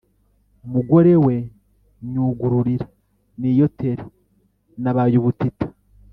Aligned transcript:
"mugore 0.71 1.13
we 1.25 1.35
nyugururira 2.11 2.85
niyotere 3.41 4.03
nabaye 4.81 5.15
ubutita." 5.21 5.65